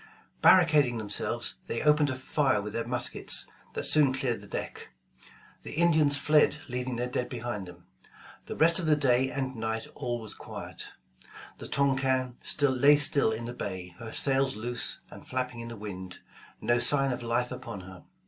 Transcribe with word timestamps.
Barricading 0.41 0.97
themselves, 0.97 1.53
they 1.67 1.83
opened 1.83 2.09
a 2.09 2.15
fire 2.15 2.59
with 2.59 2.73
their 2.73 2.87
muskets 2.87 3.45
that 3.75 3.83
soon 3.83 4.11
cleared 4.13 4.41
the 4.41 4.47
deck. 4.47 4.89
The 5.61 5.73
Indians 5.73 6.17
fled 6.17 6.55
leaving 6.67 6.95
their 6.95 7.05
dead 7.07 7.29
behind 7.29 7.67
them. 7.67 7.85
The 8.47 8.55
rest 8.55 8.79
of 8.79 8.87
the 8.87 8.95
day 8.95 9.29
and 9.29 9.55
night 9.55 9.85
all 9.93 10.19
was 10.19 10.33
quiet. 10.33 10.93
The 11.59 11.67
Touquin 11.67 12.35
lay 12.61 12.95
still 12.95 13.31
in 13.31 13.45
the 13.45 13.53
bay, 13.53 13.93
her 13.99 14.11
sails 14.11 14.55
loose 14.55 15.01
and 15.11 15.27
flapping 15.27 15.59
in 15.59 15.67
the 15.67 15.77
wind, 15.77 16.17
no 16.59 16.79
sign 16.79 17.11
of 17.11 17.21
life 17.21 17.51
upon 17.51 17.81
her. 17.81 18.03